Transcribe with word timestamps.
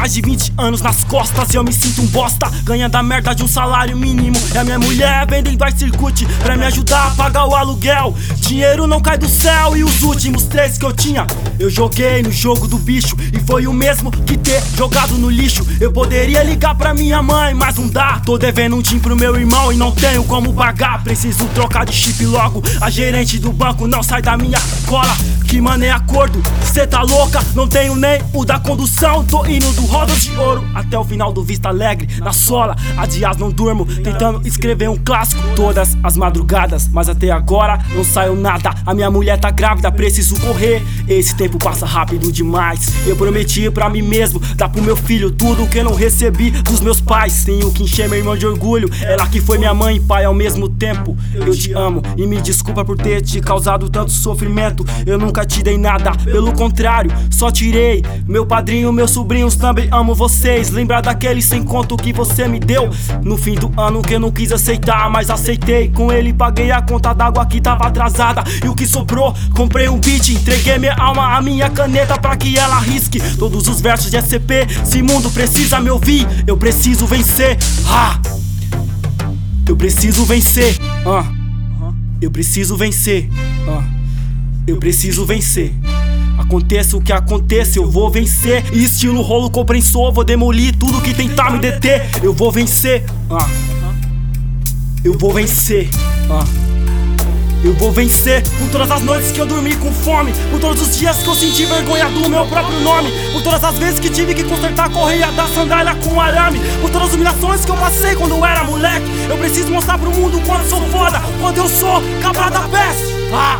mais 0.00 0.14
de 0.14 0.22
20 0.22 0.54
anos 0.56 0.80
nas 0.80 1.04
costas 1.04 1.52
Eu 1.52 1.62
me 1.62 1.72
sinto 1.74 2.00
um 2.00 2.06
bosta, 2.06 2.50
ganhando 2.64 2.96
a 2.96 3.02
merda 3.02 3.34
de 3.34 3.44
um 3.44 3.48
salário 3.48 3.94
mínimo. 3.98 4.36
E 4.54 4.56
a 4.56 4.64
minha 4.64 4.78
mulher 4.78 5.26
vendendo 5.28 5.62
ice 5.66 5.78
circuit 5.78 6.26
pra 6.42 6.56
me 6.56 6.64
ajudar 6.64 7.08
a 7.08 7.10
pagar 7.10 7.44
o 7.44 7.54
aluguel. 7.54 8.16
Dinheiro 8.36 8.86
não 8.86 9.02
cai 9.02 9.18
do 9.18 9.28
céu 9.28 9.76
e 9.76 9.84
os 9.84 10.02
últimos 10.02 10.44
três 10.44 10.78
que 10.78 10.86
eu 10.86 10.92
tinha 10.92 11.26
Eu 11.58 11.68
joguei 11.68 12.22
no 12.22 12.32
jogo 12.32 12.66
do 12.66 12.78
bicho. 12.78 13.14
E 13.30 13.38
foi 13.40 13.66
o 13.66 13.74
mesmo 13.74 14.10
que 14.10 14.38
ter 14.38 14.62
jogado 14.74 15.18
no 15.18 15.28
lixo. 15.28 15.66
Eu 15.78 15.92
poderia 15.92 16.42
ligar 16.42 16.74
pra 16.74 16.94
minha 16.94 17.22
mãe, 17.22 17.52
mas 17.52 17.76
não 17.76 17.86
dá. 17.86 18.20
Tô 18.24 18.38
devendo 18.38 18.76
um 18.76 18.82
tim 18.82 18.98
pro 18.98 19.14
meu 19.14 19.36
irmão 19.36 19.70
e 19.70 19.76
não 19.76 19.92
tenho 19.92 20.24
como 20.24 20.54
pagar. 20.54 21.04
Preciso 21.04 21.44
trocar 21.48 21.84
de 21.84 21.92
chip 21.92 22.24
logo, 22.24 22.62
a 22.80 22.88
gerente 22.88 23.38
do 23.38 23.52
banco 23.52 23.86
não 23.86 24.02
sai 24.02 24.22
da 24.22 24.34
minha 24.36 24.60
cola 24.86 25.14
que 25.50 25.60
mano 25.60 25.84
é 25.84 25.90
acordo, 25.90 26.40
cê 26.72 26.86
tá 26.86 27.02
louca? 27.02 27.44
Não 27.56 27.66
tenho 27.66 27.96
nem 27.96 28.22
o 28.32 28.44
da 28.44 28.60
condução. 28.60 29.24
Tô 29.24 29.44
indo 29.44 29.68
do 29.72 29.84
roda 29.84 30.14
de 30.14 30.30
ouro 30.36 30.64
até 30.72 30.96
o 30.96 31.04
final 31.04 31.32
do 31.32 31.42
Vista 31.42 31.70
Alegre. 31.70 32.08
Na 32.20 32.32
sola, 32.32 32.76
há 32.96 33.04
dias 33.04 33.36
não 33.36 33.50
durmo, 33.50 33.84
tentando 33.84 34.46
escrever 34.46 34.88
um 34.88 34.96
clássico 34.96 35.42
todas 35.56 35.98
as 36.04 36.16
madrugadas. 36.16 36.86
Mas 36.86 37.08
até 37.08 37.32
agora 37.32 37.80
não 37.96 38.04
saiu 38.04 38.36
nada. 38.36 38.72
A 38.86 38.94
minha 38.94 39.10
mulher 39.10 39.40
tá 39.40 39.50
grávida, 39.50 39.90
preciso 39.90 40.38
correr. 40.40 40.84
Esse 41.08 41.34
tempo 41.34 41.58
passa 41.58 41.84
rápido 41.84 42.30
demais. 42.30 42.88
Eu 43.04 43.16
prometi 43.16 43.68
pra 43.72 43.90
mim 43.90 44.02
mesmo 44.02 44.38
dar 44.54 44.68
pro 44.68 44.80
meu 44.80 44.94
filho 44.94 45.32
tudo 45.32 45.66
que 45.66 45.78
eu 45.78 45.84
não 45.84 45.94
recebi 45.94 46.52
dos 46.52 46.80
meus 46.80 47.00
pais. 47.00 47.42
Tenho 47.42 47.72
que 47.72 47.82
encher 47.82 48.08
meu 48.08 48.18
irmão 48.20 48.36
de 48.36 48.46
orgulho. 48.46 48.88
Ela 49.02 49.26
que 49.26 49.40
foi 49.40 49.58
minha 49.58 49.74
mãe 49.74 49.96
e 49.96 50.00
pai 50.00 50.24
ao 50.24 50.34
mesmo 50.34 50.68
tempo. 50.68 51.16
Eu 51.34 51.52
te 51.56 51.72
amo 51.72 52.00
e 52.16 52.24
me 52.24 52.40
desculpa 52.40 52.84
por 52.84 52.96
ter 52.96 53.20
te 53.20 53.40
causado 53.40 53.88
tanto 53.88 54.12
sofrimento. 54.12 54.86
Eu 55.04 55.18
nunca 55.18 55.39
nunca 55.40 55.46
te 55.46 55.62
dei 55.62 55.78
nada, 55.78 56.12
pelo 56.24 56.52
contrário, 56.52 57.10
só 57.30 57.50
tirei. 57.50 58.04
Meu 58.26 58.44
padrinho, 58.44 58.92
meus 58.92 59.10
sobrinhos 59.10 59.56
também 59.56 59.88
amo 59.90 60.14
vocês. 60.14 60.70
Lembra 60.70 61.00
daquele 61.00 61.40
sem 61.40 61.62
conto 61.62 61.96
que 61.96 62.12
você 62.12 62.46
me 62.46 62.58
deu 62.58 62.90
no 63.22 63.36
fim 63.36 63.54
do 63.54 63.72
ano 63.80 64.02
que 64.02 64.14
eu 64.14 64.20
não 64.20 64.30
quis 64.30 64.52
aceitar, 64.52 65.08
mas 65.10 65.30
aceitei. 65.30 65.88
Com 65.88 66.12
ele 66.12 66.32
paguei 66.32 66.70
a 66.70 66.82
conta 66.82 67.12
d'água 67.12 67.46
que 67.46 67.60
tava 67.60 67.86
atrasada. 67.86 68.44
E 68.62 68.68
o 68.68 68.74
que 68.74 68.86
sobrou, 68.86 69.34
comprei 69.54 69.88
um 69.88 69.98
beat, 69.98 70.28
entreguei 70.28 70.78
minha 70.78 70.94
alma, 70.94 71.36
a 71.36 71.40
minha 71.40 71.70
caneta 71.70 72.18
pra 72.18 72.36
que 72.36 72.58
ela 72.58 72.78
risque 72.78 73.20
todos 73.36 73.68
os 73.68 73.80
versos 73.80 74.10
de 74.10 74.20
SCP. 74.20 74.66
Se 74.84 75.02
mundo 75.02 75.30
precisa 75.30 75.80
me 75.80 75.90
ouvir, 75.90 76.26
eu 76.46 76.56
preciso 76.56 77.06
vencer. 77.06 77.56
Ah! 77.86 78.20
Eu 79.68 79.76
preciso 79.76 80.24
vencer. 80.24 80.76
Ah. 81.06 81.24
Eu 82.20 82.30
preciso 82.30 82.76
vencer. 82.76 83.28
Ah. 83.68 83.99
Eu 84.66 84.76
preciso 84.76 85.24
vencer. 85.24 85.72
Aconteça 86.38 86.96
o 86.96 87.02
que 87.02 87.12
aconteça, 87.12 87.78
eu 87.78 87.90
vou 87.90 88.10
vencer. 88.10 88.64
E 88.72 88.84
estilo 88.84 89.20
rolo 89.22 89.50
compressor, 89.50 90.12
vou 90.12 90.24
demolir 90.24 90.76
tudo 90.76 91.00
que 91.00 91.14
tentar 91.14 91.50
me 91.50 91.58
deter. 91.58 92.08
Eu 92.22 92.32
vou 92.32 92.50
vencer. 92.50 93.04
Ah. 93.30 93.48
Eu 95.04 95.16
vou 95.18 95.32
vencer. 95.32 95.88
Ah. 96.30 96.44
Eu 97.62 97.74
vou 97.74 97.92
vencer 97.92 98.42
por 98.58 98.70
todas 98.70 98.90
as 98.90 99.02
noites 99.02 99.32
que 99.32 99.38
eu 99.38 99.44
dormi 99.44 99.76
com 99.76 99.92
fome, 99.92 100.32
por 100.50 100.58
todos 100.58 100.80
os 100.80 100.96
dias 100.96 101.18
que 101.18 101.28
eu 101.28 101.34
senti 101.34 101.66
vergonha 101.66 102.08
do 102.08 102.26
meu 102.28 102.46
próprio 102.46 102.80
nome, 102.80 103.10
por 103.32 103.42
todas 103.42 103.62
as 103.62 103.78
vezes 103.78 104.00
que 104.00 104.08
tive 104.08 104.34
que 104.34 104.44
consertar 104.44 104.86
a 104.86 104.90
correia 104.90 105.30
da 105.32 105.46
sandália 105.46 105.94
com 105.96 106.18
arame, 106.18 106.58
por 106.80 106.88
todas 106.88 107.08
as 107.08 107.14
humilhações 107.14 107.64
que 107.64 107.70
eu 107.70 107.76
passei 107.76 108.16
quando 108.16 108.34
eu 108.34 108.46
era 108.46 108.64
moleque. 108.64 109.06
Eu 109.28 109.36
preciso 109.36 109.70
mostrar 109.70 109.98
pro 109.98 110.10
mundo 110.10 110.38
o 110.38 110.40
quanto 110.40 110.66
sou 110.70 110.80
foda, 110.88 111.20
quando 111.38 111.58
eu 111.58 111.68
sou 111.68 112.02
cabra 112.22 112.50
da 112.50 112.60
peste. 112.60 113.14
Ah! 113.30 113.58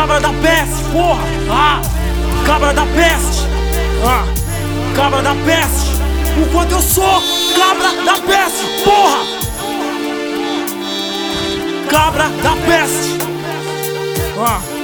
Cabra 0.00 0.18
da 0.18 0.32
peste, 0.32 0.82
porra! 0.92 1.22
Ah! 1.50 1.82
Cabra 2.46 2.72
da 2.72 2.86
peste! 2.86 3.46
Ah! 4.02 4.24
Cabra 4.96 5.20
da 5.20 5.34
peste! 5.44 5.90
O 6.40 6.50
quanto 6.50 6.72
eu 6.72 6.80
sou 6.80 7.22
cabra 7.54 7.92
da 8.02 8.14
peste, 8.14 8.64
porra! 8.82 9.18
Cabra 11.90 12.30
da 12.42 12.56
peste! 12.66 13.18
Ah! 14.38 14.79